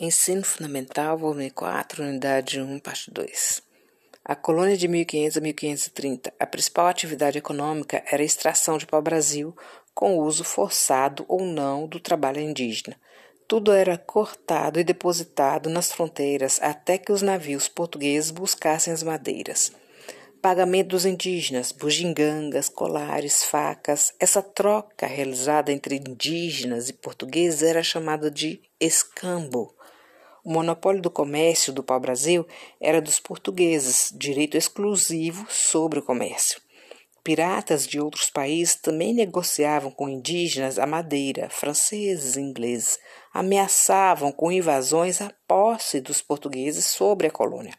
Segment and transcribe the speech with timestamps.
[0.00, 3.60] Ensino Fundamental, volume 4, unidade 1, parte 2.
[4.24, 9.56] A colônia de 1500 a 1530, a principal atividade econômica era a extração de pau-brasil
[9.92, 12.96] com o uso forçado ou não do trabalho indígena.
[13.48, 19.72] Tudo era cortado e depositado nas fronteiras até que os navios portugueses buscassem as madeiras
[20.40, 24.14] pagamento dos indígenas, bugigangas, colares, facas.
[24.18, 29.74] Essa troca realizada entre indígenas e portugueses era chamada de escambo.
[30.44, 32.46] O monopólio do comércio do pau-brasil
[32.80, 36.60] era dos portugueses, direito exclusivo sobre o comércio.
[37.28, 42.98] Piratas de outros países também negociavam com indígenas a madeira, franceses e ingleses.
[43.34, 47.74] Ameaçavam com invasões a posse dos portugueses sobre a colônia.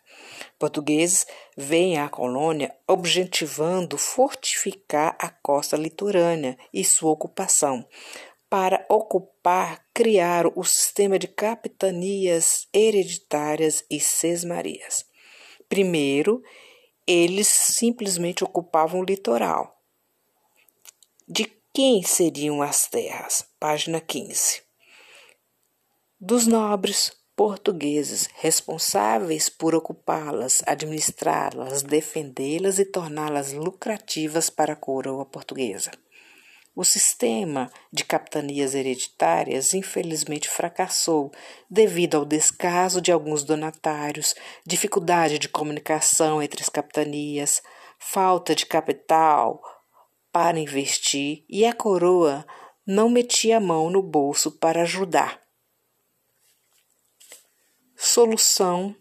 [0.60, 1.26] Portugueses
[1.58, 7.84] veem à colônia objetivando fortificar a costa litorânea e sua ocupação,
[8.50, 9.39] para ocupar,
[9.94, 15.06] criar o sistema de capitanias hereditárias e sesmarias.
[15.68, 16.42] Primeiro,
[17.06, 19.82] eles simplesmente ocupavam o litoral.
[21.28, 23.46] De quem seriam as terras?
[23.60, 24.62] Página 15.
[26.20, 35.92] Dos nobres portugueses responsáveis por ocupá-las, administrá-las, defendê-las e torná-las lucrativas para a coroa portuguesa.
[36.80, 41.30] O sistema de capitanias hereditárias infelizmente fracassou
[41.70, 44.34] devido ao descaso de alguns donatários,
[44.66, 47.62] dificuldade de comunicação entre as capitanias,
[48.00, 49.62] falta de capital
[50.32, 52.48] para investir e a coroa
[52.88, 55.44] não metia a mão no bolso para ajudar.
[57.94, 58.96] Solução: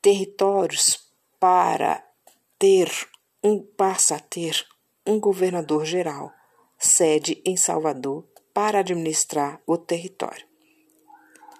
[0.00, 2.00] territórios para
[2.56, 2.88] ter
[3.42, 4.64] um passa a ter
[5.06, 6.32] um governador geral,
[6.78, 10.46] sede em Salvador, para administrar o território.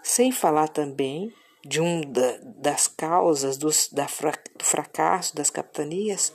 [0.02, 1.32] Sem falar também
[1.64, 6.32] de uma da, das causas dos, da, do fracasso das capitanias,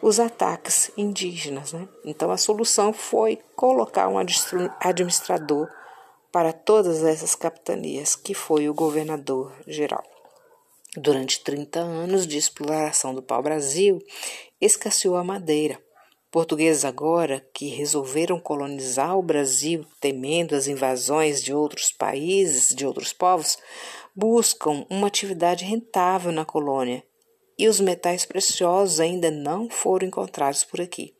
[0.00, 1.72] os ataques indígenas.
[1.72, 1.88] Né?
[2.04, 5.68] Então, a solução foi colocar um administrador
[6.32, 10.04] para todas essas capitanias, que foi o governador geral.
[10.96, 14.00] Durante 30 anos de exploração do pau-brasil,
[14.60, 15.80] escasseou a madeira,
[16.30, 23.12] Portugueses agora que resolveram colonizar o Brasil, temendo as invasões de outros países, de outros
[23.12, 23.58] povos,
[24.14, 27.02] buscam uma atividade rentável na colônia
[27.58, 31.14] e os metais preciosos ainda não foram encontrados por aqui.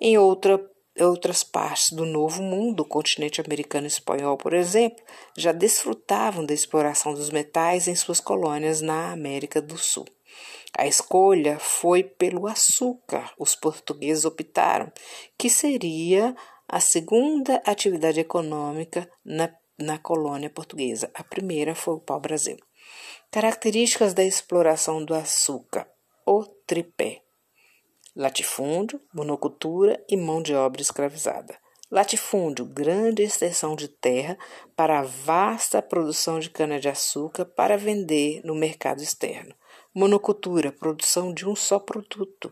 [0.00, 0.60] Em outra,
[0.98, 5.00] outras partes do Novo Mundo, o continente americano e espanhol, por exemplo,
[5.36, 10.04] já desfrutavam da exploração dos metais em suas colônias na América do Sul.
[10.76, 13.32] A escolha foi pelo açúcar.
[13.38, 14.90] Os portugueses optaram
[15.36, 16.34] que seria
[16.66, 21.10] a segunda atividade econômica na, na colônia portuguesa.
[21.14, 22.56] A primeira foi o pau-brasil.
[23.30, 25.86] Características da exploração do açúcar:
[26.26, 27.22] o tripé.
[28.16, 31.58] Latifúndio, monocultura e mão de obra escravizada.
[31.90, 34.38] Latifúndio, grande extensão de terra
[34.74, 39.54] para a vasta produção de cana-de-açúcar para vender no mercado externo.
[39.94, 42.50] Monocultura, produção de um só produto.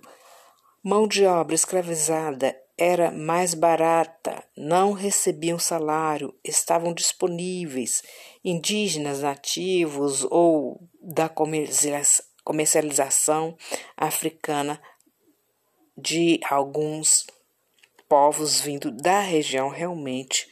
[0.83, 8.03] Mão de obra escravizada era mais barata, não recebiam salário, estavam disponíveis.
[8.45, 11.31] Indígenas nativos ou da
[12.45, 13.57] comercialização
[13.97, 14.79] africana
[15.97, 17.27] de alguns
[18.07, 20.47] povos vindo da região realmente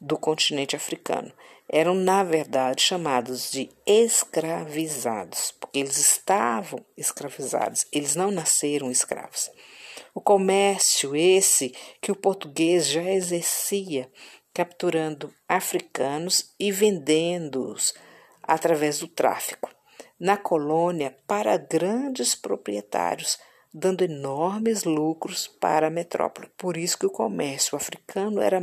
[0.00, 1.30] do continente africano
[1.72, 9.48] eram, na verdade, chamados de escravizados, porque eles estavam escravizados, eles não nasceram escravos.
[10.12, 11.72] O comércio, esse
[12.02, 14.10] que o português já exercia,
[14.52, 17.94] capturando africanos e vendendo-os
[18.42, 19.70] através do tráfico,
[20.18, 23.38] na colônia para grandes proprietários,
[23.72, 26.50] dando enormes lucros para a metrópole.
[26.58, 28.60] Por isso que o comércio africano era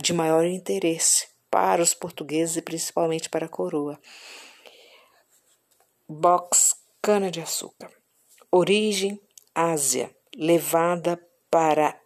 [0.00, 3.98] de maior interesse para os portugueses e principalmente para a coroa.
[6.08, 7.90] Box cana-de-açúcar.
[8.50, 9.20] Origem
[9.54, 12.00] Ásia, levada para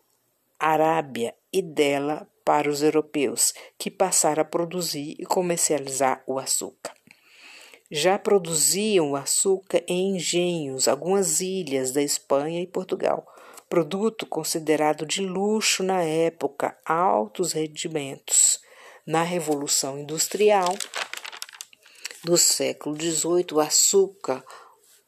[0.58, 6.92] a Arábia e dela para os europeus, que passaram a produzir e comercializar o açúcar.
[7.90, 13.26] Já produziam o açúcar em engenhos, algumas ilhas da Espanha e Portugal,
[13.68, 18.62] produto considerado de luxo na época, altos rendimentos
[19.06, 20.76] na Revolução Industrial
[22.24, 24.44] do século XVIII, o açúcar,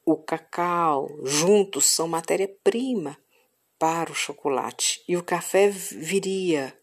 [0.04, 3.16] o cacau, juntos são matéria-prima
[3.78, 6.76] para o chocolate e o café viria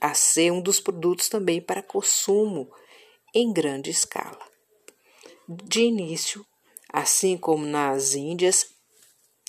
[0.00, 2.70] a ser um dos produtos também para consumo
[3.34, 4.38] em grande escala.
[5.48, 6.44] De início,
[6.92, 8.74] assim como nas Índias,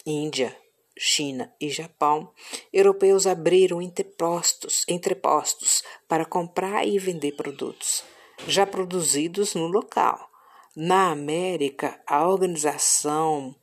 [0.05, 0.55] Índia,
[0.97, 2.31] China e Japão,
[2.73, 8.03] europeus abriram entrepostos, entrepostos para comprar e vender produtos
[8.45, 10.29] já produzidos no local.
[10.75, 13.55] Na América, a organização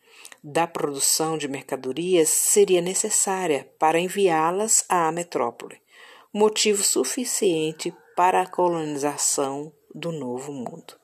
[0.43, 5.81] da produção de mercadorias seria necessária para enviá-las à metrópole,
[6.33, 10.95] motivo suficiente para a colonização do Novo Mundo.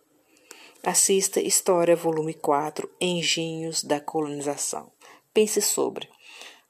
[0.82, 4.90] Assista História, volume 4, Engenhos da Colonização.
[5.32, 6.08] Pense sobre.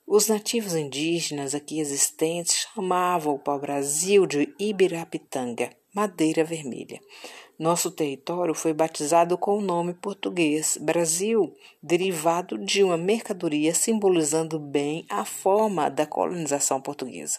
[0.06, 7.00] Os nativos indígenas aqui existentes chamavam o pau-brasil de Ibirapitanga, madeira vermelha.
[7.58, 15.06] Nosso território foi batizado com o nome português Brasil, derivado de uma mercadoria simbolizando bem
[15.08, 17.38] a forma da colonização portuguesa.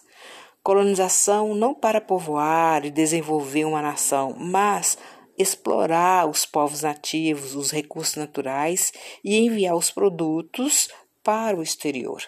[0.63, 4.97] Colonização não para povoar e desenvolver uma nação, mas
[5.37, 8.91] explorar os povos nativos, os recursos naturais
[9.23, 10.87] e enviar os produtos
[11.23, 12.23] para o exterior.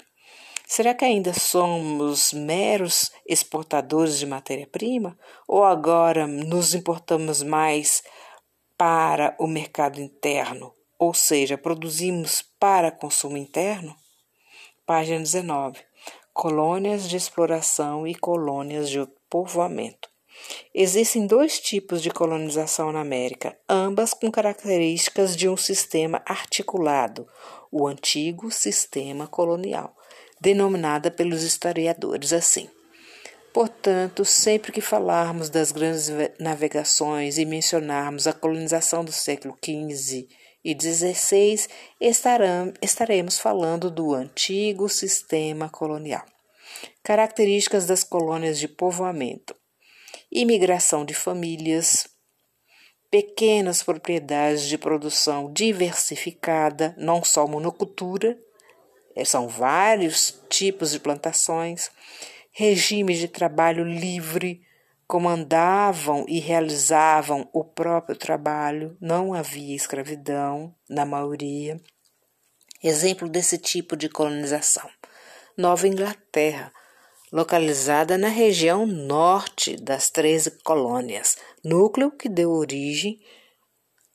[0.67, 5.17] Será que ainda somos meros exportadores de matéria-prima?
[5.47, 8.01] Ou agora nos importamos mais
[8.77, 10.73] para o mercado interno?
[10.97, 13.95] Ou seja, produzimos para consumo interno?
[14.85, 15.79] Página 19.
[16.33, 20.09] Colônias de exploração e colônias de povoamento.
[20.73, 27.27] Existem dois tipos de colonização na América, ambas com características de um sistema articulado,
[27.75, 29.97] o antigo sistema colonial
[30.39, 32.69] denominada pelos historiadores assim.
[33.51, 36.07] Portanto, sempre que falarmos das grandes
[36.39, 40.27] navegações e mencionarmos a colonização do século XV
[40.63, 41.67] e XVI,
[42.81, 46.25] estaremos falando do antigo sistema colonial.
[47.01, 49.55] Características das colônias de povoamento:
[50.31, 52.07] imigração de famílias,
[53.13, 58.35] pequenas propriedades de produção diversificada, não só monocultura,
[59.15, 61.91] é, são vários tipos de plantações,
[62.51, 64.63] regimes de trabalho livre,
[65.05, 71.79] comandavam e realizavam o próprio trabalho, não havia escravidão na maioria.
[72.81, 74.89] Exemplo desse tipo de colonização:
[75.55, 76.73] Nova Inglaterra,
[77.31, 83.19] localizada na região norte das 13 colônias, núcleo que deu origem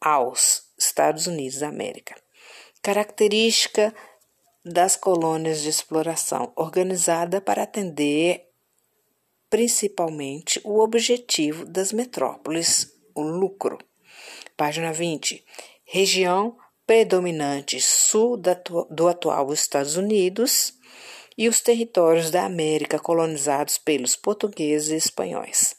[0.01, 2.15] aos Estados Unidos da América.
[2.83, 3.95] Característica
[4.65, 8.47] das colônias de exploração, organizada para atender
[9.49, 13.79] principalmente o objetivo das metrópoles, o lucro.
[14.57, 15.43] Página 20.
[15.85, 16.57] Região
[16.87, 18.37] predominante sul
[18.91, 20.75] do atual Estados Unidos
[21.37, 25.78] e os territórios da América colonizados pelos portugueses e espanhóis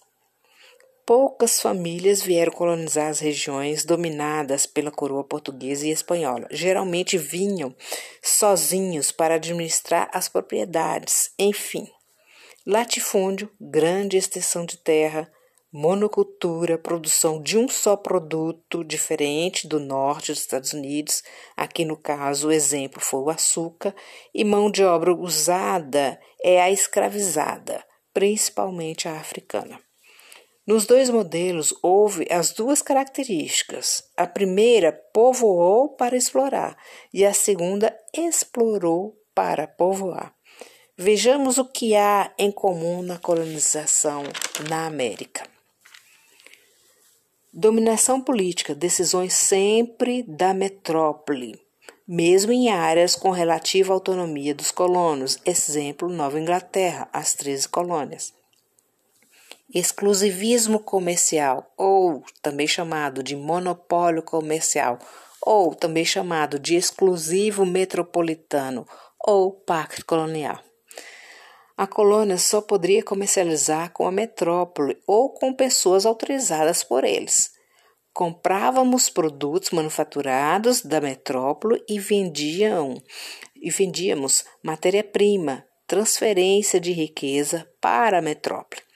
[1.09, 6.47] poucas famílias vieram colonizar as regiões dominadas pela coroa portuguesa e espanhola.
[6.51, 7.75] Geralmente vinham
[8.21, 11.31] sozinhos para administrar as propriedades.
[11.39, 11.87] Enfim,
[12.63, 15.27] latifúndio, grande extensão de terra,
[15.73, 21.23] monocultura, produção de um só produto diferente do norte dos Estados Unidos.
[21.57, 23.95] Aqui no caso, o exemplo foi o açúcar,
[24.31, 27.83] e mão de obra usada é a escravizada,
[28.13, 29.88] principalmente a africana.
[30.69, 34.03] Nos dois modelos houve as duas características.
[34.15, 36.77] A primeira povoou para explorar
[37.11, 40.31] e a segunda explorou para povoar.
[40.95, 44.21] Vejamos o que há em comum na colonização
[44.69, 45.41] na América.
[47.51, 51.59] Dominação política, decisões sempre da metrópole,
[52.07, 58.37] mesmo em áreas com relativa autonomia dos colonos, exemplo Nova Inglaterra, as 13 colônias
[59.73, 64.97] exclusivismo comercial, ou também chamado de monopólio comercial,
[65.41, 68.85] ou também chamado de exclusivo metropolitano
[69.25, 70.59] ou pacto colonial.
[71.77, 77.51] A colônia só poderia comercializar com a metrópole ou com pessoas autorizadas por eles.
[78.11, 83.01] Comprávamos produtos manufaturados da metrópole e vendiam
[83.55, 88.88] e vendíamos matéria-prima, transferência de riqueza para a metrópole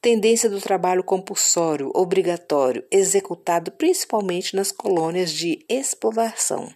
[0.00, 6.68] tendência do trabalho compulsório, obrigatório, executado principalmente nas colônias de exploração,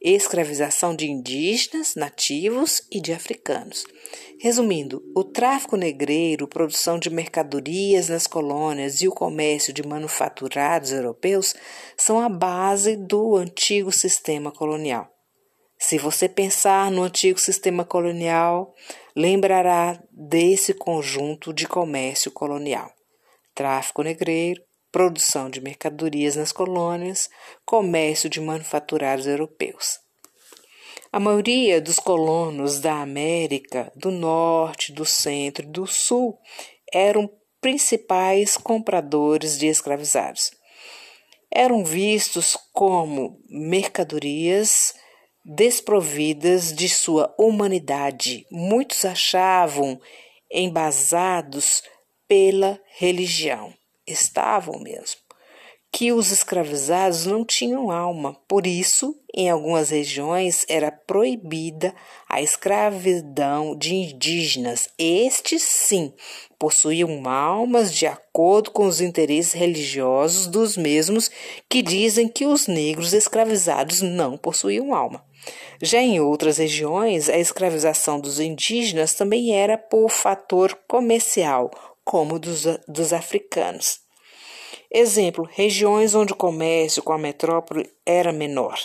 [0.00, 3.84] escravização de indígenas, nativos e de africanos.
[4.40, 11.54] Resumindo, o tráfico negreiro, produção de mercadorias nas colônias e o comércio de manufaturados europeus
[11.96, 15.17] são a base do antigo sistema colonial.
[15.78, 18.74] Se você pensar no antigo sistema colonial,
[19.14, 22.92] lembrará desse conjunto de comércio colonial:
[23.54, 27.30] tráfico negreiro, produção de mercadorias nas colônias,
[27.64, 30.00] comércio de manufaturados europeus.
[31.12, 36.38] A maioria dos colonos da América do Norte, do Centro e do Sul
[36.92, 37.30] eram
[37.60, 40.50] principais compradores de escravizados.
[41.50, 44.94] Eram vistos como mercadorias
[45.48, 48.46] desprovidas de sua humanidade.
[48.50, 49.98] Muitos achavam
[50.52, 51.82] embasados
[52.28, 53.72] pela religião.
[54.06, 55.16] Estavam mesmo.
[55.90, 61.94] Que os escravizados não tinham alma, por isso, em algumas regiões era proibida
[62.28, 64.90] a escravidão de indígenas.
[64.98, 66.12] Estes, sim,
[66.58, 71.30] possuíam almas de acordo com os interesses religiosos dos mesmos
[71.70, 75.26] que dizem que os negros escravizados não possuíam alma.
[75.80, 81.70] Já em outras regiões, a escravização dos indígenas também era por fator comercial,
[82.04, 84.00] como dos, dos africanos.
[84.90, 88.78] Exemplo: regiões onde o comércio com a metrópole era menor,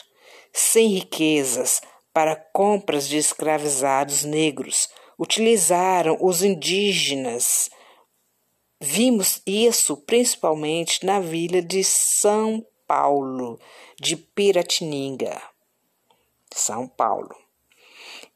[0.51, 1.81] sem riquezas
[2.13, 7.71] para compras de escravizados negros, utilizaram os indígenas.
[8.79, 13.57] Vimos isso principalmente na vila de São Paulo,
[13.99, 15.52] de Piratininga.
[16.53, 17.35] São Paulo.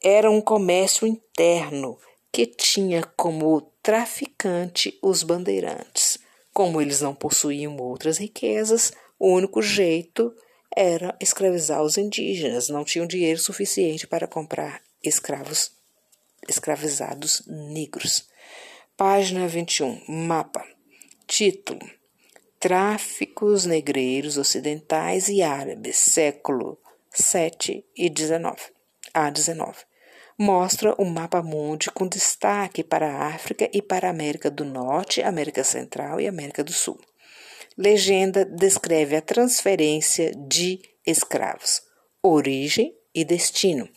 [0.03, 1.97] Era um comércio interno
[2.31, 6.17] que tinha como traficante os bandeirantes.
[6.53, 10.33] Como eles não possuíam outras riquezas, o único jeito
[10.75, 15.71] era escravizar os indígenas, não tinham dinheiro suficiente para comprar escravos
[16.47, 18.27] escravizados negros.
[18.95, 20.63] Página 21, mapa.
[21.25, 21.79] Título:
[22.59, 26.79] Tráficos negreiros ocidentais e árabes, século
[27.11, 28.57] 7 e 19
[29.13, 29.85] a 19.
[30.37, 35.23] Mostra o mapa mundi com destaque para a África e para a América do Norte,
[35.23, 36.99] América Central e América do Sul.
[37.75, 41.81] Legenda descreve a transferência de escravos,
[42.21, 43.89] origem e destino.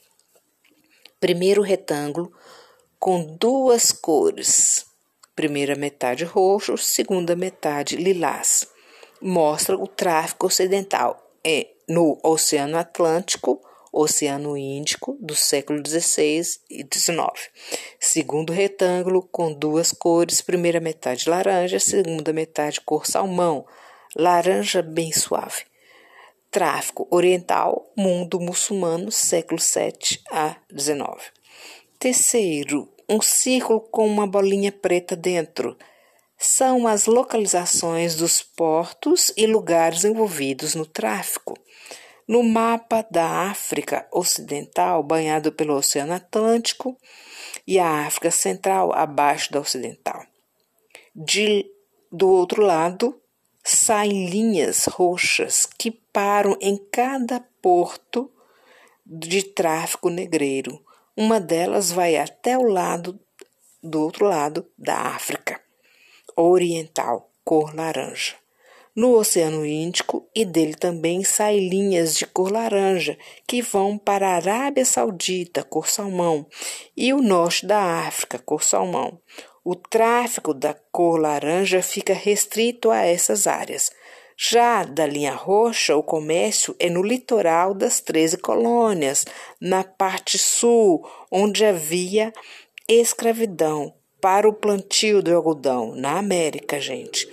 [1.19, 2.33] Primeiro retângulo
[2.99, 4.87] com duas cores.
[5.37, 8.67] Primeira metade roxo, segunda metade lilás.
[9.21, 13.61] Mostra o tráfico ocidental é no Oceano Atlântico,
[13.92, 17.50] Oceano Índico do século XVI e XIX.
[17.99, 23.66] Segundo retângulo com duas cores, primeira metade laranja, segunda metade cor salmão,
[24.14, 25.64] laranja bem suave.
[26.49, 31.32] Tráfico oriental, mundo muçulmano, século VII a XIX.
[31.99, 35.76] Terceiro, um círculo com uma bolinha preta dentro,
[36.42, 41.54] são as localizações dos portos e lugares envolvidos no tráfico.
[42.26, 46.97] No mapa da África Ocidental, banhado pelo Oceano Atlântico,
[47.66, 50.25] e a África Central, abaixo da Ocidental.
[51.14, 51.66] De,
[52.11, 53.20] do outro lado,
[53.62, 58.32] saem linhas roxas que param em cada porto
[59.04, 60.82] de tráfico negreiro.
[61.14, 63.20] Uma delas vai até o lado
[63.82, 65.61] do outro lado da África
[66.37, 68.35] oriental, cor laranja.
[68.95, 74.35] No Oceano Índico e dele também saem linhas de cor laranja que vão para a
[74.35, 76.47] Arábia Saudita, cor salmão,
[76.97, 79.21] e o norte da África, cor salmão.
[79.65, 83.91] O tráfico da cor laranja fica restrito a essas áreas.
[84.37, 89.25] Já da linha roxa, o comércio é no litoral das 13 colônias,
[89.61, 92.33] na parte sul, onde havia
[92.89, 97.29] escravidão, para o plantio do algodão na América, gente.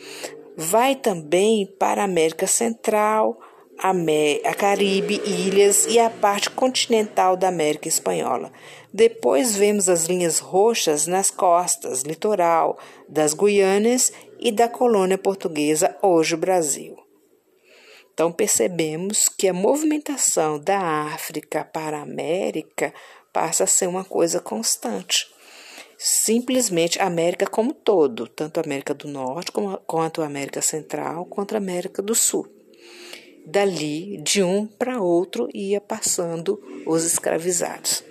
[0.55, 3.39] Vai também para a América Central,
[3.79, 8.51] a Caribe, ilhas e a parte continental da América Espanhola.
[8.91, 16.35] Depois vemos as linhas roxas nas costas, litoral das Guianas e da colônia portuguesa, hoje
[16.35, 16.97] Brasil.
[18.13, 20.79] Então percebemos que a movimentação da
[21.13, 22.91] África para a América
[23.31, 25.36] passa a ser uma coisa constante
[25.97, 31.25] simplesmente a América como todo, tanto a América do Norte como, quanto a América Central,
[31.25, 32.47] quanto a América do Sul.
[33.45, 38.03] Dali, de um para outro, ia passando os escravizados.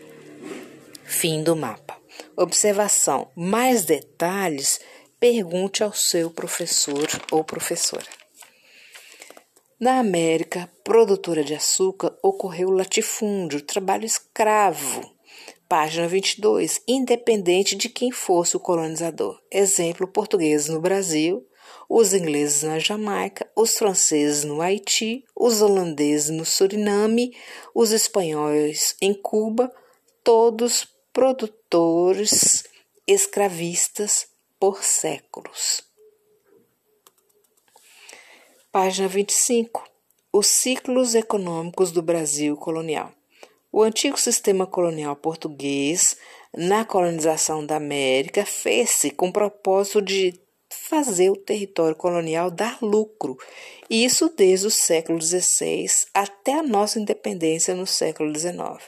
[1.05, 1.97] Fim do mapa.
[2.37, 4.81] Observação: mais detalhes,
[5.21, 8.07] pergunte ao seu professor ou professora.
[9.79, 15.16] Na América produtora de açúcar ocorreu latifúndio, trabalho escravo
[15.69, 16.81] Página 22.
[16.87, 19.41] Independente de quem fosse o colonizador.
[19.51, 21.45] Exemplo: portugueses no Brasil,
[21.89, 27.37] os ingleses na Jamaica, os franceses no Haiti, os holandeses no Suriname,
[27.75, 29.73] os espanhóis em Cuba,
[30.23, 32.65] todos produtores
[33.05, 34.29] escravistas
[34.61, 35.83] por séculos.
[38.71, 39.85] Página 25.
[40.33, 43.16] Os ciclos econômicos do Brasil colonial.
[43.73, 46.17] O antigo sistema colonial português,
[46.57, 53.37] na colonização da América, fez-se com o propósito de fazer o território colonial dar lucro,
[53.89, 58.83] isso desde o século XVI até a nossa independência no século XIX.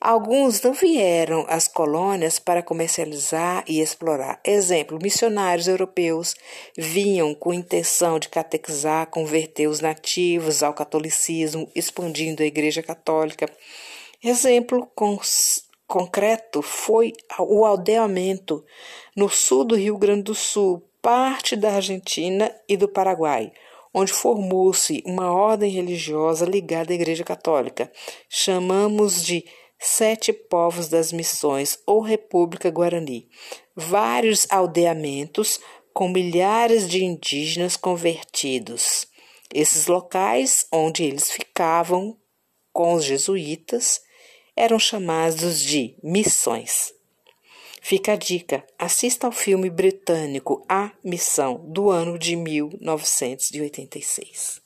[0.00, 4.38] Alguns não vieram às colônias para comercializar e explorar.
[4.44, 6.36] Exemplo, missionários europeus
[6.76, 13.50] vinham com intenção de catequizar, converter os nativos ao catolicismo, expandindo a Igreja Católica.
[14.26, 14.90] Exemplo
[15.86, 18.64] concreto foi o aldeamento
[19.14, 23.52] no sul do Rio Grande do Sul, parte da Argentina e do Paraguai,
[23.92, 27.92] onde formou-se uma ordem religiosa ligada à Igreja Católica.
[28.26, 29.44] Chamamos de
[29.78, 33.28] Sete Povos das Missões ou República Guarani,
[33.76, 35.60] vários aldeamentos
[35.92, 39.06] com milhares de indígenas convertidos.
[39.52, 42.16] Esses locais onde eles ficavam
[42.72, 44.00] com os jesuítas
[44.56, 46.94] eram chamados de missões.
[47.80, 54.63] Fica a dica: assista ao filme britânico A Missão, do ano de 1986.